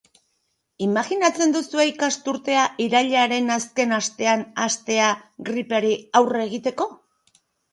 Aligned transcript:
Imajinatzen 0.83 1.51
duzue 1.55 1.85
ikasturtea 1.89 2.63
irailaren 2.87 3.57
azken 3.57 3.93
astean 4.01 4.43
hastea 4.65 5.13
gripeari 5.51 5.95
aurre 6.23 6.45
egiteko? 6.49 6.91